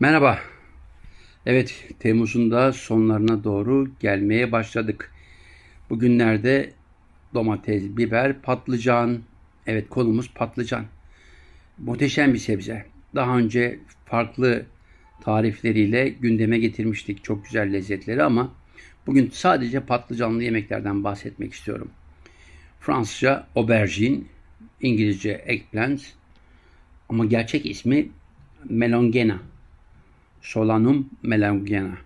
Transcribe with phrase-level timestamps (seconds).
[0.00, 0.38] Merhaba.
[1.46, 5.12] Evet, Temmuz'un da sonlarına doğru gelmeye başladık.
[5.90, 6.72] Bugünlerde
[7.34, 9.18] domates, biber, patlıcan.
[9.66, 10.84] Evet, konumuz patlıcan.
[11.78, 12.86] Muhteşem bir sebze.
[13.14, 14.66] Daha önce farklı
[15.20, 18.52] tarifleriyle gündeme getirmiştik çok güzel lezzetleri ama
[19.06, 21.90] bugün sadece patlıcanlı yemeklerden bahsetmek istiyorum.
[22.80, 24.20] Fransızca aubergine,
[24.80, 26.02] İngilizce eggplant
[27.08, 28.08] ama gerçek ismi
[28.68, 29.38] melongena.
[30.42, 31.98] Solanum melongena.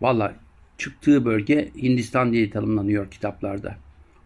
[0.00, 0.34] Valla
[0.78, 3.76] çıktığı bölge Hindistan diye tanımlanıyor kitaplarda.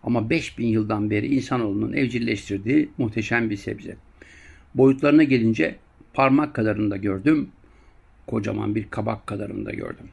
[0.02, 3.96] Ama 5000 yıldan beri insanoğlunun evcilleştirdiği muhteşem bir sebze.
[4.74, 5.76] Boyutlarına gelince
[6.14, 7.48] parmak kadarında gördüm.
[8.26, 10.08] Kocaman bir kabak kadarında gördüm.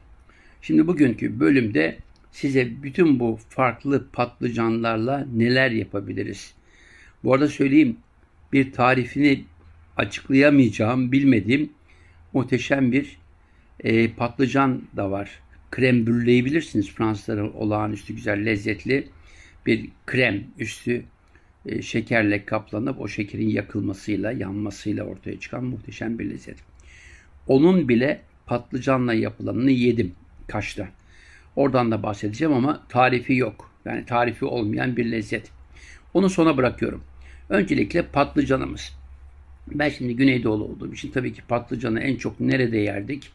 [0.62, 1.98] Şimdi bugünkü bölümde
[2.32, 6.54] size bütün bu farklı patlıcanlarla neler yapabiliriz?
[7.24, 7.96] Bu arada söyleyeyim
[8.52, 9.44] bir tarifini
[9.96, 11.70] açıklayamayacağım, bilmediğim
[12.32, 13.18] muhteşem bir
[13.80, 15.40] e, patlıcan da var.
[15.70, 16.90] Krem brûleyi bilirsiniz.
[16.90, 19.08] Fransızların olağanüstü güzel, lezzetli
[19.66, 21.04] bir krem üstü
[21.66, 26.56] e, şekerle kaplanıp o şekerin yakılmasıyla, yanmasıyla ortaya çıkan muhteşem bir lezzet.
[27.46, 30.12] Onun bile patlıcanla yapılanını yedim
[30.48, 30.88] Kaş'ta.
[31.56, 33.70] Oradan da bahsedeceğim ama tarifi yok.
[33.84, 35.50] Yani tarifi olmayan bir lezzet.
[36.14, 37.04] Onu sona bırakıyorum.
[37.48, 38.99] Öncelikle patlıcanımız.
[39.74, 43.30] Ben şimdi Güneydoğulu olduğum için tabii ki patlıcanı en çok nerede yerdik?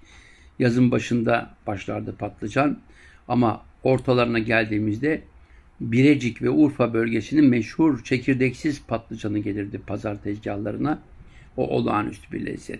[0.59, 2.79] Yazın başında başlardı patlıcan.
[3.27, 5.21] Ama ortalarına geldiğimizde
[5.79, 10.99] Birecik ve Urfa bölgesinin meşhur çekirdeksiz patlıcanı gelirdi pazar tezgahlarına.
[11.57, 12.79] O olağanüstü bir lezzet.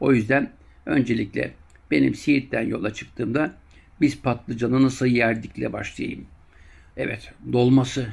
[0.00, 0.50] O yüzden
[0.86, 1.52] öncelikle
[1.90, 3.54] benim Siirt'ten yola çıktığımda
[4.00, 6.26] biz patlıcanı nasıl yerdikle başlayayım.
[6.96, 8.06] Evet, dolması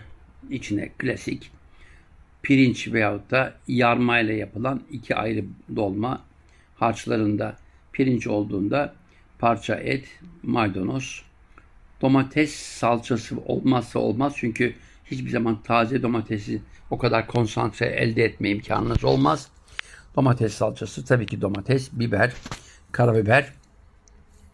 [0.50, 1.52] içine klasik
[2.44, 6.22] pirinç veyahut da yarma ile yapılan iki ayrı dolma
[6.76, 7.56] harçlarında
[7.94, 8.94] pirinç olduğunda
[9.40, 10.06] parça et,
[10.44, 11.24] maydanoz,
[12.02, 14.76] domates salçası olmazsa olmaz çünkü
[15.12, 19.48] hiçbir zaman taze domatesi o kadar konsantre elde etme imkanınız olmaz.
[20.16, 22.34] Domates salçası tabii ki domates, biber,
[22.92, 23.54] karabiber,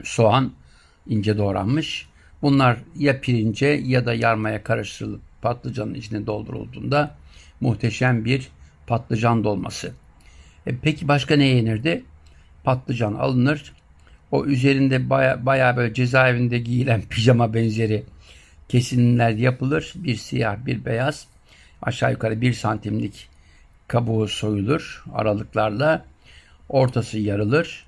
[0.04, 0.52] soğan
[1.08, 2.10] ince doğranmış.
[2.42, 7.16] Bunlar ya pirince ya da yarmaya karıştırılıp patlıcanın içine doldurulduğunda
[7.62, 8.50] muhteşem bir
[8.88, 9.94] patlıcan dolması.
[10.68, 12.04] E peki başka ne yenirdi?
[12.64, 13.74] Patlıcan alınır.
[14.32, 18.04] O üzerinde baya, baya böyle cezaevinde giyilen pijama benzeri
[18.70, 19.94] kesimler yapılır.
[19.96, 21.28] Bir siyah bir beyaz
[21.82, 23.30] aşağı yukarı bir santimlik
[23.88, 26.06] kabuğu soyulur aralıklarla.
[26.70, 27.86] Ortası yarılır.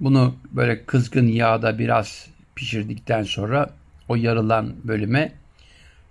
[0.00, 3.70] Bunu böyle kızgın yağda biraz pişirdikten sonra
[4.08, 5.32] o yarılan bölüme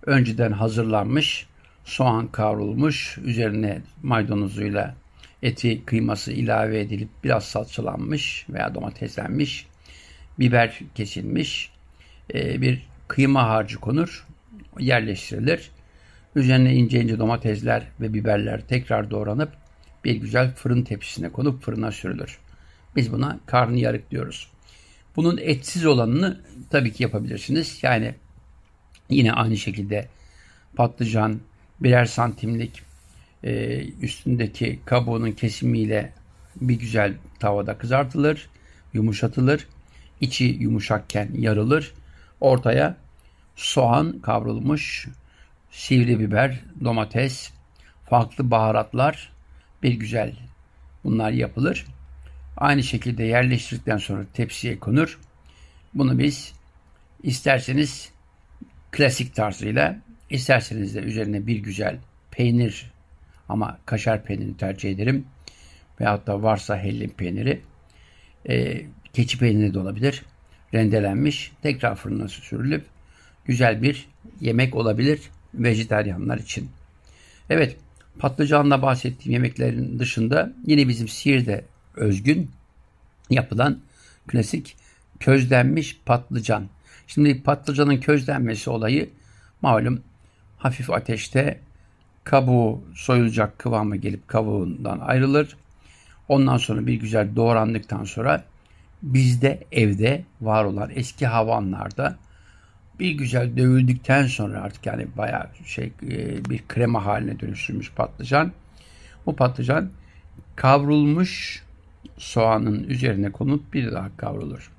[0.05, 1.47] önceden hazırlanmış
[1.83, 4.95] soğan kavrulmuş, üzerine maydanozuyla
[5.43, 9.67] eti kıyması ilave edilip biraz salçalanmış veya domateslenmiş,
[10.39, 11.71] biber kesilmiş,
[12.33, 14.27] e, bir kıyma harcı konur,
[14.79, 15.71] yerleştirilir.
[16.35, 19.51] Üzerine ince ince domatesler ve biberler tekrar doğranıp
[20.03, 22.39] bir güzel fırın tepsisine konup fırına sürülür.
[22.95, 24.51] Biz buna karnıyarık diyoruz.
[25.15, 27.79] Bunun etsiz olanını tabii ki yapabilirsiniz.
[27.81, 28.15] Yani
[29.09, 30.07] yine aynı şekilde
[30.75, 31.39] patlıcan,
[31.83, 32.81] birer santimlik
[33.43, 36.13] e, üstündeki kabuğunun kesimiyle
[36.55, 38.49] bir güzel tavada kızartılır,
[38.93, 39.67] yumuşatılır.
[40.21, 41.93] İçi yumuşakken yarılır.
[42.41, 42.97] Ortaya
[43.55, 45.07] soğan kavrulmuş,
[45.71, 47.51] sivri biber, domates,
[48.09, 49.31] farklı baharatlar
[49.83, 50.35] bir güzel
[51.03, 51.85] bunlar yapılır.
[52.57, 55.19] Aynı şekilde yerleştirdikten sonra tepsiye konur.
[55.93, 56.53] Bunu biz
[57.23, 58.11] isterseniz
[58.91, 59.99] klasik tarzıyla
[60.33, 61.97] İsterseniz de üzerine bir güzel
[62.31, 62.91] peynir
[63.49, 65.25] ama kaşar peynirini tercih ederim.
[65.99, 67.61] Veyahut da varsa hellim peyniri.
[68.49, 68.81] E,
[69.13, 70.25] keçi peyniri de olabilir.
[70.73, 71.51] Rendelenmiş.
[71.61, 72.85] Tekrar fırına sürülüp
[73.45, 74.07] güzel bir
[74.41, 75.21] yemek olabilir
[75.53, 76.69] vejetaryenler için.
[77.49, 77.77] Evet
[78.19, 81.65] patlıcanla bahsettiğim yemeklerin dışında yine bizim Siirt'e
[81.95, 82.51] özgün
[83.29, 83.79] yapılan
[84.27, 84.75] klasik
[85.19, 86.69] közlenmiş patlıcan.
[87.07, 89.09] Şimdi patlıcanın közlenmesi olayı
[89.61, 90.03] malum
[90.63, 91.59] hafif ateşte
[92.23, 95.55] kabuğu soyulacak kıvama gelip kabuğundan ayrılır.
[96.27, 98.43] Ondan sonra bir güzel doğrandıktan sonra
[99.01, 102.17] bizde evde var olan eski havanlarda
[102.99, 108.51] bir güzel dövüldükten sonra artık yani bayağı şey e, bir krema haline dönüştürmüş patlıcan.
[109.25, 109.89] Bu patlıcan
[110.55, 111.63] kavrulmuş
[112.17, 114.71] soğanın üzerine konup bir daha kavrulur.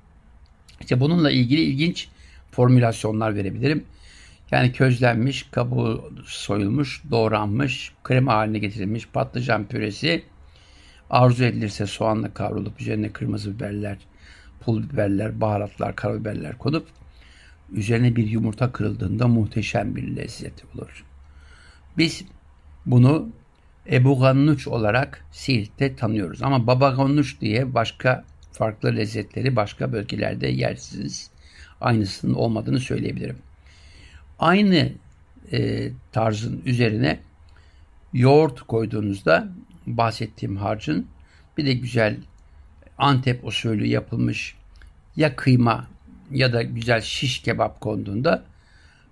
[0.81, 2.07] İşte bununla ilgili ilginç
[2.51, 3.83] formülasyonlar verebilirim.
[4.51, 10.23] Yani közlenmiş, kabuğu soyulmuş, doğranmış, krema haline getirilmiş patlıcan püresi.
[11.09, 13.97] Arzu edilirse soğanla kavrulup üzerine kırmızı biberler,
[14.59, 16.87] pul biberler, baharatlar, karabiberler konup
[17.71, 21.05] üzerine bir yumurta kırıldığında muhteşem bir lezzet olur.
[21.97, 22.25] Biz
[22.85, 23.29] bunu
[23.91, 26.43] Ebu Gannuç olarak Siirt'te tanıyoruz.
[26.43, 31.29] Ama Baba Gannuç diye başka farklı lezzetleri başka bölgelerde yersiniz.
[31.81, 33.37] Aynısının olmadığını söyleyebilirim.
[34.39, 34.91] Aynı
[35.51, 37.19] e, tarzın üzerine
[38.13, 39.47] yoğurt koyduğunuzda
[39.87, 41.07] bahsettiğim harcın
[41.57, 42.17] bir de güzel
[42.97, 44.55] Antep usulü yapılmış
[45.15, 45.87] ya kıyma
[46.31, 48.43] ya da güzel şiş kebap konduğunda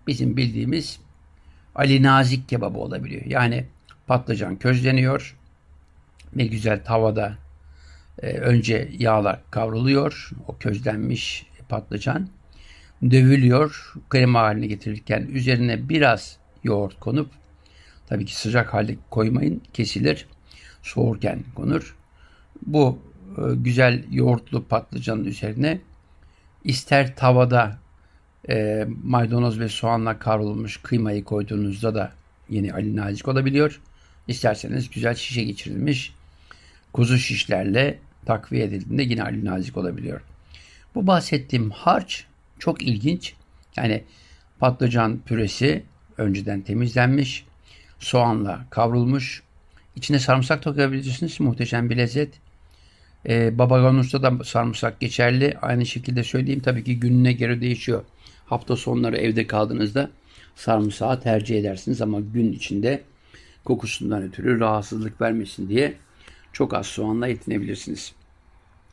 [0.07, 0.99] bizim bildiğimiz
[1.75, 3.25] Ali Nazik kebabı olabiliyor.
[3.25, 3.65] Yani
[4.07, 5.37] patlıcan közleniyor
[6.37, 7.37] ve güzel tavada
[8.21, 10.29] e, önce yağla kavruluyor.
[10.47, 12.29] O közlenmiş patlıcan
[13.11, 13.93] dövülüyor.
[14.09, 17.29] Krema haline getirirken üzerine biraz yoğurt konup
[18.07, 20.25] tabii ki sıcak halde koymayın kesilir.
[20.81, 21.95] Soğurken konur.
[22.65, 22.99] Bu
[23.37, 25.79] e, güzel yoğurtlu patlıcanın üzerine
[26.63, 27.77] ister tavada
[28.49, 32.11] e, maydanoz ve soğanla kavrulmuş kıymayı koyduğunuzda da
[32.49, 33.81] yeni Ali Nazik olabiliyor.
[34.27, 36.13] İsterseniz güzel şişe geçirilmiş
[36.93, 40.21] kuzu şişlerle takviye edildiğinde yine Ali Nazik olabiliyor.
[40.95, 42.25] Bu bahsettiğim harç
[42.63, 43.33] çok ilginç.
[43.77, 44.03] Yani
[44.59, 45.83] patlıcan püresi
[46.17, 47.45] önceden temizlenmiş,
[47.99, 49.43] soğanla kavrulmuş.
[49.95, 51.39] İçine sarımsak da koyabilirsiniz.
[51.39, 52.33] Muhteşem bir lezzet.
[53.27, 55.57] Ee, baba ganus'ta da sarımsak geçerli.
[55.61, 56.61] Aynı şekilde söyleyeyim.
[56.65, 58.03] Tabii ki gününe göre değişiyor.
[58.45, 60.09] Hafta sonları evde kaldığınızda
[60.55, 63.03] sarımsağı tercih edersiniz ama gün içinde
[63.65, 65.93] kokusundan ötürü rahatsızlık vermesin diye
[66.53, 68.13] çok az soğanla yetinebilirsiniz.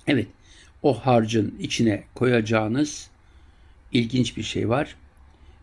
[0.07, 0.27] Evet,
[0.83, 3.11] o harcın içine koyacağınız
[3.93, 4.97] ilginç bir şey var.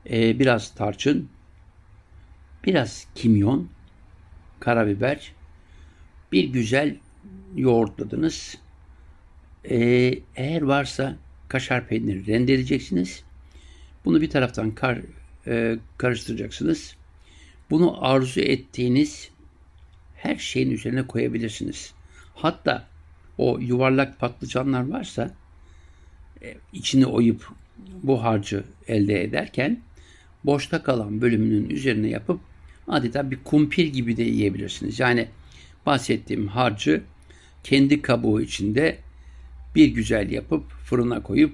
[0.10, 1.30] Ee, biraz tarçın,
[2.66, 3.70] biraz kimyon,
[4.60, 5.32] karabiber,
[6.32, 6.98] bir güzel
[7.56, 8.58] yoğurtladınız.
[9.70, 13.24] Ee, eğer varsa kaşar peyniri rendeleyeceksiniz.
[14.06, 15.00] Bunu bir taraftan kar,
[15.48, 16.96] e, karıştıracaksınız.
[17.70, 19.30] Bunu arzu ettiğiniz
[20.16, 21.94] her şeyin üzerine koyabilirsiniz.
[22.36, 22.88] Hatta
[23.38, 25.34] o yuvarlak patlıcanlar varsa
[26.42, 27.52] e, içini oyup
[28.04, 29.80] bu harcı elde ederken
[30.44, 32.40] boşta kalan bölümünün üzerine yapıp
[32.88, 35.00] adeta bir kumpir gibi de yiyebilirsiniz.
[35.00, 35.28] Yani
[35.86, 37.02] bahsettiğim harcı
[37.64, 38.98] kendi kabuğu içinde
[39.76, 41.54] bir güzel yapıp fırına koyup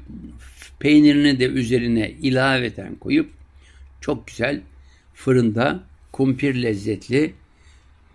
[0.80, 3.32] peynirini de üzerine ilaveten koyup
[4.02, 4.62] çok güzel
[5.14, 7.34] fırında kumpir lezzetli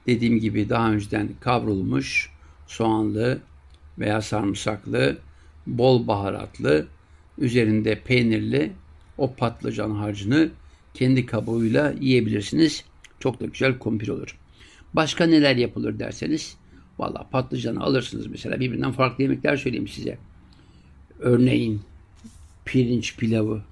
[0.07, 2.31] dediğim gibi daha önceden kavrulmuş
[2.67, 3.39] soğanlı
[3.99, 5.19] veya sarımsaklı
[5.67, 6.87] bol baharatlı
[7.38, 8.73] üzerinde peynirli
[9.19, 10.50] o patlıcan harcını
[10.94, 12.85] kendi kabuğuyla yiyebilirsiniz.
[13.20, 14.38] Çok da güzel kumpir olur.
[14.94, 16.56] Başka neler yapılır derseniz
[16.99, 20.19] valla patlıcanı alırsınız mesela birbirinden farklı yemekler söyleyeyim size.
[21.19, 21.81] Örneğin
[22.64, 23.62] pirinç pilavı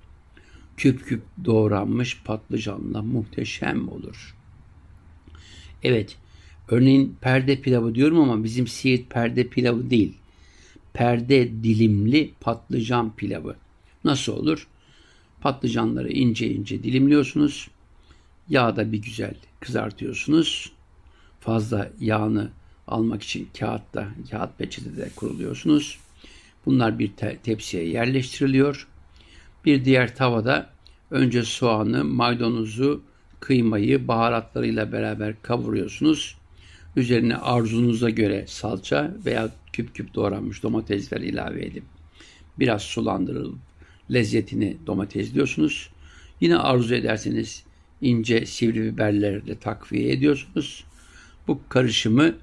[0.77, 4.37] küp küp doğranmış patlıcanla muhteşem olur.
[5.83, 6.17] Evet,
[6.69, 10.15] örneğin perde pilavı diyorum ama bizim Siirt perde pilavı değil.
[10.97, 13.57] Perde dilimli patlıcan pilavı.
[14.05, 14.67] Nasıl olur?
[15.41, 17.69] Patlıcanları ince ince dilimliyorsunuz.
[18.49, 20.73] Yağda bir güzel kızartıyorsunuz.
[21.41, 22.51] Fazla yağını
[22.87, 25.99] almak için kağıtta, kağıt peçetede kuruluyorsunuz.
[26.67, 28.89] Bunlar bir te- tepsiye yerleştiriliyor.
[29.65, 30.71] Bir diğer tavada
[31.11, 33.03] önce soğanı, maydanozu,
[33.41, 36.37] kıymayı baharatlarıyla beraber kavuruyorsunuz.
[36.97, 41.85] Üzerine arzunuza göre salça veya küp küp doğranmış domatesler ilave edip
[42.59, 43.59] biraz sulandırılıp
[44.13, 45.91] lezzetini domatesliyorsunuz.
[46.41, 47.65] Yine arzu ederseniz
[48.01, 50.85] ince sivri biberlerle takviye ediyorsunuz.
[51.49, 52.35] Bu karışımı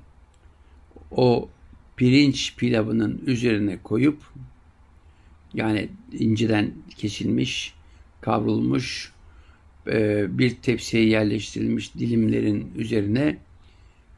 [1.11, 1.49] o
[1.97, 4.17] pirinç pilavının üzerine koyup
[5.53, 7.73] yani inceden kesilmiş,
[8.21, 9.11] kavrulmuş
[9.87, 13.37] e, bir tepsiye yerleştirilmiş dilimlerin üzerine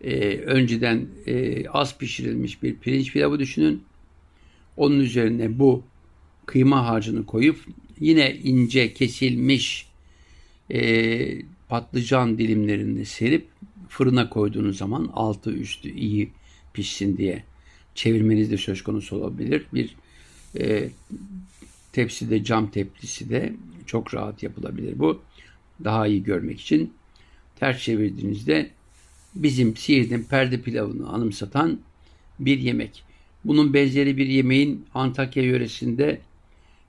[0.04, 3.84] e, önceden e, az pişirilmiş bir pirinç pilavı düşünün.
[4.78, 5.84] Onun üzerine bu
[6.46, 7.66] kıyma harcını koyup
[8.00, 9.88] yine ince kesilmiş
[11.70, 13.48] patlıcan dilimlerini serip
[13.90, 16.30] fırına koyduğunuz zaman altı üstü iyi
[16.74, 17.44] pişsin diye
[17.96, 19.66] çevirmeniz de söz konusu olabilir.
[19.74, 19.96] Bir
[20.60, 20.90] e,
[21.94, 23.54] tepside cam tepsisi de
[23.86, 25.22] çok rahat yapılabilir bu.
[25.84, 26.94] Daha iyi görmek için
[27.56, 28.70] ters çevirdiğinizde
[29.36, 31.80] bizim Siirt'in perde pilavını anımsatan
[32.40, 33.04] bir yemek.
[33.46, 36.20] Bunun benzeri bir yemeğin Antakya yöresinde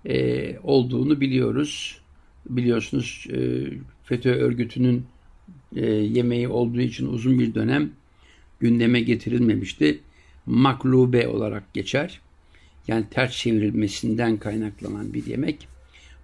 [0.06, 2.00] e, olduğunu biliyoruz.
[2.50, 3.66] Biliyorsunuz e,
[4.04, 5.04] FETÖ örgütünün
[5.76, 7.90] e, yemeği olduğu için uzun bir dönem
[8.60, 10.00] gündeme getirilmemişti.
[10.46, 12.20] maklube olarak geçer.
[12.88, 15.68] Yani ters çevrilmesinden kaynaklanan bir yemek.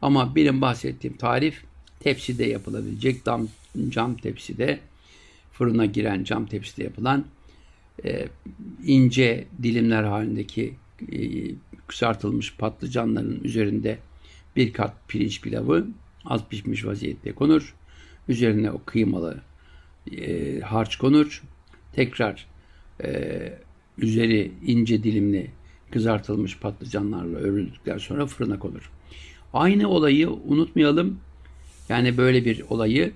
[0.02, 1.62] Ama benim bahsettiğim tarif
[2.00, 3.48] tepside yapılabilecek cam,
[3.88, 4.80] cam tepside
[5.62, 7.24] fırına giren cam tepside yapılan
[8.04, 8.28] e,
[8.84, 10.74] ince dilimler halindeki
[11.12, 11.18] e,
[11.86, 13.98] kısaltılmış patlıcanların üzerinde
[14.56, 15.86] bir kat pirinç pilavı
[16.24, 17.74] az pişmiş vaziyette konur.
[18.28, 19.40] Üzerine o kıymalı
[20.16, 21.42] e, harç konur.
[21.92, 22.46] Tekrar
[23.04, 23.52] e,
[23.98, 25.50] üzeri ince dilimli
[25.90, 28.90] kızartılmış patlıcanlarla örüldükten sonra fırına konur.
[29.52, 31.20] Aynı olayı unutmayalım.
[31.88, 33.12] Yani böyle bir olayı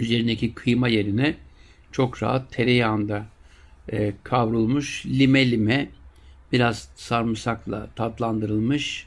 [0.00, 1.36] üzerindeki kıyma yerine
[1.92, 3.26] çok rahat tereyağında
[3.92, 5.88] e, kavrulmuş lime lime
[6.52, 9.06] biraz sarımsakla tatlandırılmış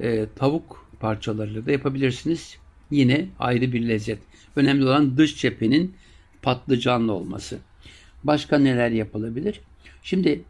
[0.00, 2.56] e, tavuk parçalarıyla da yapabilirsiniz.
[2.90, 4.18] Yine ayrı bir lezzet.
[4.56, 5.94] Önemli olan dış cephenin
[6.42, 7.58] patlıcanlı olması.
[8.24, 9.60] Başka neler yapılabilir?
[10.02, 10.42] Şimdi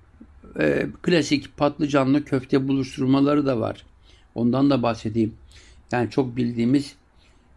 [0.60, 3.84] e, klasik patlıcanlı köfte buluşturmaları da var.
[4.34, 5.34] Ondan da bahsedeyim.
[5.92, 6.94] Yani çok bildiğimiz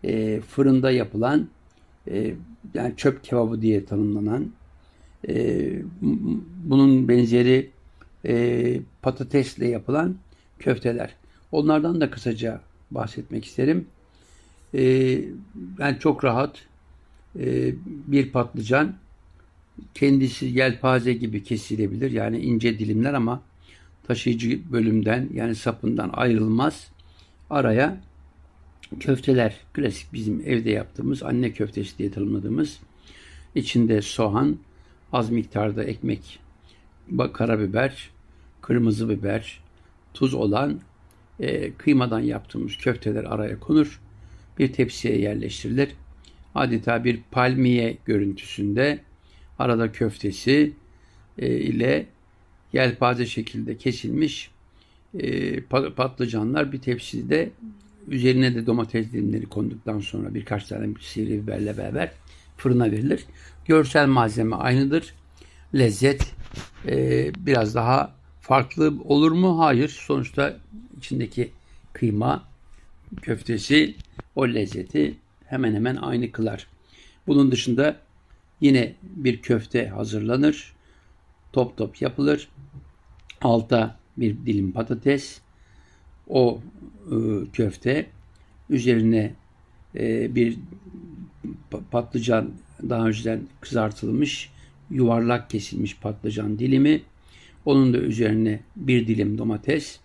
[0.03, 1.48] e, fırında yapılan
[2.08, 2.34] e,
[2.74, 4.51] yani çöp kebabı diye tanımlanan
[5.27, 5.70] e,
[6.63, 7.70] bunun benzeri
[8.25, 10.15] e, patatesle yapılan
[10.60, 11.15] köfteler.
[11.51, 13.86] Onlardan da kısaca bahsetmek isterim.
[14.74, 14.84] E,
[15.79, 16.65] yani çok rahat
[17.39, 18.96] e, bir patlıcan
[19.93, 22.12] kendisi yelpaze gibi kesilebilir.
[22.12, 23.41] Yani ince dilimler ama
[24.08, 26.91] taşıyıcı bölümden yani sapından ayrılmaz.
[27.50, 27.98] Araya
[29.00, 32.80] köfteler klasik bizim evde yaptığımız anne köftesi diye tanımladığımız
[33.56, 34.58] içinde soğan,
[35.14, 36.40] az miktarda ekmek,
[37.34, 38.10] karabiber,
[38.62, 39.60] kırmızı biber,
[40.14, 40.80] tuz olan
[41.40, 44.02] e, kıymadan yaptığımız köfteler araya konur.
[44.60, 45.90] Bir tepsiye yerleştirilir.
[46.56, 49.00] Adeta bir palmiye görüntüsünde
[49.60, 50.74] arada köftesi
[51.38, 52.06] e, ile
[52.74, 54.52] yelpaze şekilde kesilmiş
[55.20, 55.62] e,
[55.96, 57.52] patlıcanlar bir tepside
[58.08, 62.12] üzerine de domates dilimleri konduktan sonra birkaç tane sivri biberle beraber
[62.58, 63.25] fırına verilir.
[63.65, 65.13] Görsel malzeme aynıdır.
[65.75, 66.34] Lezzet
[66.88, 69.60] e, biraz daha farklı olur mu?
[69.60, 69.89] Hayır.
[69.89, 70.58] Sonuçta
[70.98, 71.51] içindeki
[71.93, 72.43] kıyma
[73.22, 73.96] köftesi
[74.36, 75.15] o lezzeti
[75.46, 76.67] hemen hemen aynı kılar.
[77.27, 77.98] Bunun dışında
[78.62, 80.74] yine bir köfte hazırlanır.
[81.53, 82.50] Top top yapılır.
[83.41, 85.41] Alta bir dilim patates.
[86.32, 86.62] O
[87.12, 87.16] e,
[87.54, 88.06] köfte
[88.70, 89.34] üzerine
[89.96, 90.58] e, bir
[91.92, 92.52] patlıcan
[92.90, 94.50] daha önceden kızartılmış
[94.90, 97.02] yuvarlak kesilmiş patlıcan dilimi.
[97.66, 100.00] Onun da üzerine bir dilim domates.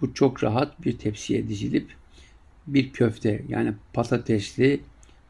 [0.00, 1.86] Bu çok rahat bir tepsiye dizilip
[2.66, 4.80] bir köfte yani patatesli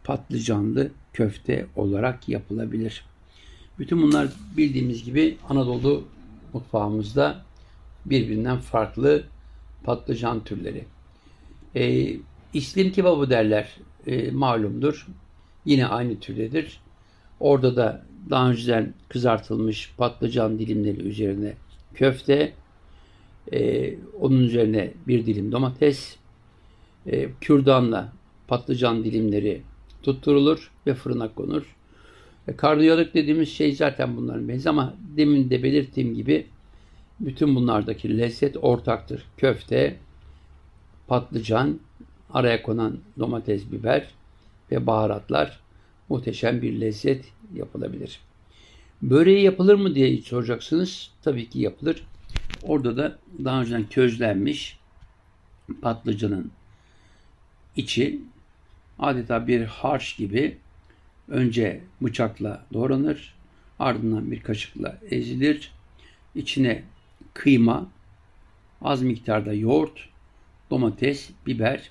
[0.04, 3.04] patlıcanlı köfte olarak yapılabilir.
[3.78, 6.04] Bütün bunlar bildiğimiz gibi Anadolu
[6.52, 7.42] mutfağımızda
[8.07, 9.25] birbirinden farklı
[9.84, 10.84] patlıcan türleri.
[11.76, 12.16] E,
[12.54, 15.06] İslim kebabı derler e, malumdur.
[15.64, 16.80] Yine aynı türdedir.
[17.40, 21.54] Orada da daha önceden kızartılmış patlıcan dilimleri üzerine
[21.94, 22.52] köfte,
[23.52, 26.16] e, onun üzerine bir dilim domates,
[27.06, 28.12] e, kürdanla
[28.48, 29.62] patlıcan dilimleri
[30.02, 31.76] tutturulur ve fırına konur.
[32.48, 36.46] E, karnıyarık dediğimiz şey zaten bunların benzi ama demin de belirttiğim gibi
[37.23, 39.25] bütün bunlardaki lezzet ortaktır.
[39.37, 39.97] Köfte,
[41.07, 41.81] patlıcan,
[42.31, 44.09] araya konan domates, biber
[44.71, 45.61] ve baharatlar
[46.09, 47.25] muhteşem bir lezzet
[47.55, 48.21] yapılabilir.
[49.02, 51.11] Böreği yapılır mı diye soracaksınız.
[51.23, 52.02] Tabii ki yapılır.
[52.62, 54.79] Orada da daha önceden közlenmiş
[55.83, 56.50] patlıcanın
[57.76, 58.21] içi
[58.99, 60.59] adeta bir harç gibi
[61.29, 63.35] önce bıçakla doğranır.
[63.79, 65.73] Ardından bir kaşıkla ezilir.
[66.35, 66.83] İçine
[67.34, 67.90] kıyma,
[68.82, 70.08] az miktarda yoğurt,
[70.70, 71.90] domates, biber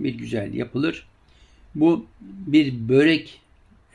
[0.00, 1.06] bir güzel yapılır.
[1.74, 3.40] Bu bir börek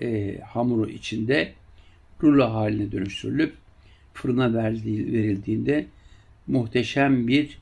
[0.02, 1.54] e, hamuru içinde
[2.24, 3.54] rulo haline dönüştürülüp
[4.14, 5.86] fırına verdiği, verildiğinde
[6.48, 7.60] muhteşem bir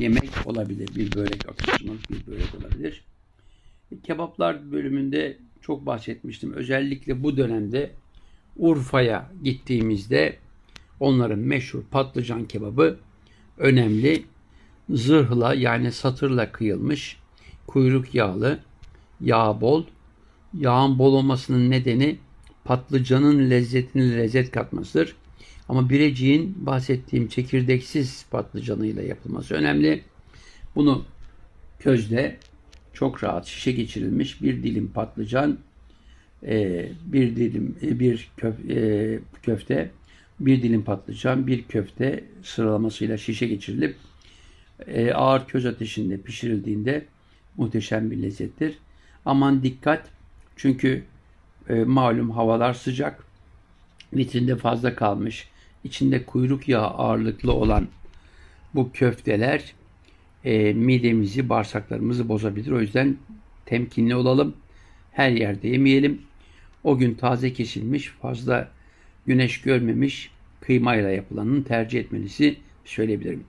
[0.00, 0.88] yemek olabilir.
[0.96, 3.04] Bir börek atıştırmalık bir börek olabilir.
[4.02, 6.52] Kebaplar bölümünde çok bahsetmiştim.
[6.52, 7.90] Özellikle bu dönemde
[8.56, 10.36] Urfa'ya gittiğimizde
[11.00, 12.98] onların meşhur patlıcan kebabı
[13.58, 14.24] önemli.
[14.90, 17.16] Zırhla yani satırla kıyılmış,
[17.66, 18.58] kuyruk yağlı,
[19.20, 19.84] yağ bol.
[20.58, 22.18] Yağın bol olmasının nedeni
[22.64, 25.16] patlıcanın lezzetini lezzet katmasıdır.
[25.68, 30.02] Ama bireciğin bahsettiğim çekirdeksiz patlıcanıyla yapılması önemli.
[30.74, 31.04] Bunu
[31.78, 32.36] közde
[32.92, 35.58] çok rahat şişe geçirilmiş bir dilim patlıcan,
[36.46, 38.30] e, bir dilim e, bir
[38.68, 39.90] e, köfte,
[40.40, 43.96] bir dilim patlıcan, bir köfte sıralamasıyla şişe geçirilip
[44.86, 47.06] e, ağır köz ateşinde pişirildiğinde
[47.56, 48.78] muhteşem bir lezzettir.
[49.24, 50.10] Aman dikkat
[50.56, 51.04] çünkü
[51.68, 53.26] e, malum havalar sıcak.
[54.12, 55.48] Vitrinde fazla kalmış.
[55.84, 57.88] İçinde kuyruk yağı ağırlıklı olan
[58.74, 59.74] bu köfteler
[60.44, 62.70] e, midemizi, bağırsaklarımızı bozabilir.
[62.70, 63.16] O yüzden
[63.66, 64.56] temkinli olalım.
[65.12, 66.22] Her yerde yemeyelim.
[66.84, 68.68] O gün taze kesilmiş, fazla
[69.26, 70.30] güneş görmemiş
[70.60, 73.44] kıymayla yapılanın tercih etmenizi söyleyebilirim.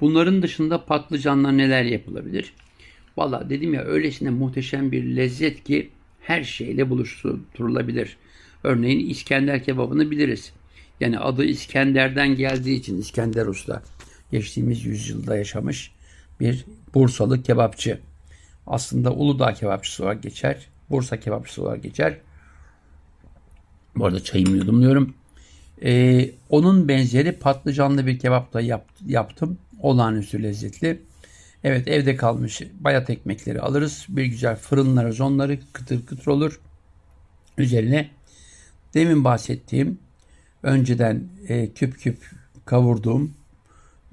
[0.00, 2.52] Bunların dışında patlıcanla neler yapılabilir?
[3.16, 8.16] Valla dedim ya öylesine muhteşem bir lezzet ki her şeyle buluşturulabilir.
[8.64, 10.52] Örneğin İskender kebabını biliriz.
[11.00, 13.82] Yani adı İskender'den geldiği için İskender Usta
[14.30, 15.92] geçtiğimiz yüzyılda yaşamış
[16.40, 18.00] bir Bursalı kebapçı.
[18.66, 20.66] Aslında Uludağ kebapçısı olarak geçer.
[20.90, 22.18] Bursa kebapçısı olarak geçer.
[23.96, 25.14] Bu arada çayımı yudumluyorum.
[25.82, 29.58] Ee, onun benzeri patlıcanlı bir kebap da yap, yaptım.
[29.80, 31.02] Olağanüstü lezzetli.
[31.64, 34.06] Evet evde kalmış bayat ekmekleri alırız.
[34.08, 36.60] Bir güzel fırınlarız onları kıtır kıtır olur.
[37.58, 38.10] Üzerine
[38.94, 39.98] demin bahsettiğim
[40.62, 42.30] önceden e, küp küp
[42.64, 43.34] kavurduğum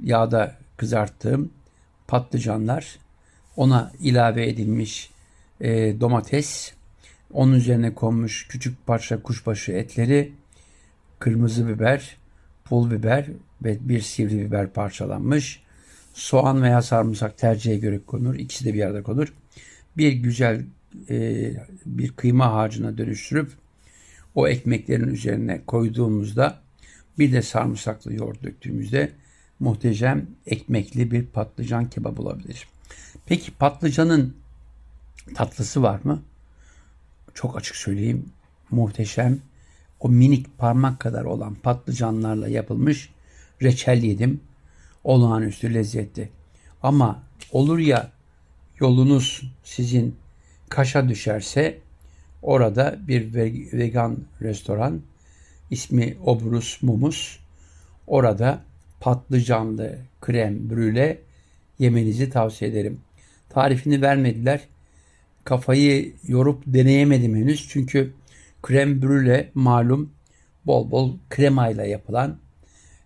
[0.04, 1.52] yağda kızarttığım
[2.08, 2.98] patlıcanlar
[3.56, 5.12] ona ilave edilmiş
[5.62, 6.74] e, domates
[7.34, 10.32] onun üzerine konmuş küçük parça kuşbaşı etleri
[11.20, 12.18] kırmızı biber
[12.66, 13.26] pul biber
[13.64, 15.64] ve bir sivri biber parçalanmış
[16.14, 18.36] soğan veya sarımsak tercihe göre konur.
[18.36, 19.34] İkisi de bir arada konur.
[19.98, 20.66] Bir güzel
[21.10, 21.50] e,
[21.86, 23.52] bir kıyma harcına dönüştürüp
[24.36, 26.60] o ekmeklerin üzerine koyduğumuzda
[27.20, 29.12] bir de sarımsaklı yoğurt döktüğümüzde
[29.60, 32.68] muhteşem ekmekli bir patlıcan kebap olabilir.
[33.26, 34.36] Peki patlıcanın
[35.36, 36.22] tatlısı var mı?
[37.34, 38.26] Çok açık söyleyeyim.
[38.72, 39.40] Muhteşem.
[40.00, 43.10] O minik parmak kadar olan patlıcanlarla yapılmış
[43.62, 44.42] reçel yedim
[45.04, 46.30] olağanüstü lezzetli.
[46.84, 48.12] Ama olur ya
[48.80, 50.16] yolunuz sizin
[50.70, 51.80] Kaş'a düşerse
[52.42, 53.34] orada bir
[53.74, 55.02] vegan restoran
[55.72, 57.40] ismi Obrus Mumus
[58.08, 58.62] orada
[59.00, 61.22] patlıcanlı krem brüle
[61.80, 63.02] yemenizi tavsiye ederim.
[63.50, 64.62] Tarifini vermediler.
[65.44, 67.68] Kafayı yorup deneyemedim henüz.
[67.70, 68.14] Çünkü
[68.62, 70.14] krem brüle malum
[70.66, 72.38] bol bol kremayla yapılan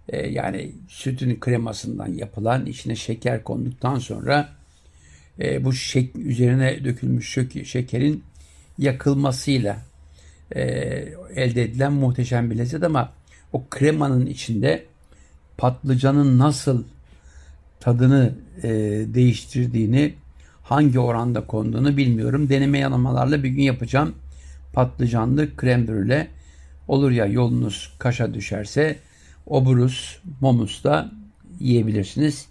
[0.10, 4.50] e, yani sütün kremasından yapılan içine şeker konduktan sonra
[5.39, 8.23] e, bu şek üzerine dökülmüş şekerin
[8.78, 9.78] yakılmasıyla
[10.56, 10.62] e,
[11.36, 13.13] elde edilen muhteşem bir lezzet ama
[13.54, 14.86] o kremanın içinde
[15.58, 16.84] patlıcanın nasıl
[17.80, 18.69] tadını e,
[19.13, 20.13] değiştirdiğini
[20.70, 22.50] hangi oranda konduğunu bilmiyorum.
[22.50, 24.16] Deneme yanılmalarla bir gün yapacağım.
[24.74, 26.28] Patlıcanlı krem brüle
[26.88, 29.00] olur ya yolunuz kaşa düşerse
[29.46, 31.12] oburus, momus da
[31.60, 32.48] yiyebilirsiniz.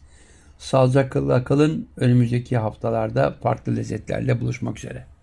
[0.58, 1.88] Sağlıcakla kalın.
[1.96, 5.15] Önümüzdeki haftalarda farklı lezzetlerle buluşmak üzere.